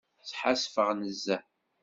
[0.29, 1.43] Sḥassfeɣ nezzeh.